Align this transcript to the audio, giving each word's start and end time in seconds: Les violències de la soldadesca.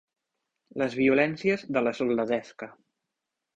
Les 0.83 0.95
violències 1.01 1.67
de 1.77 1.85
la 1.89 1.95
soldadesca. 2.01 2.73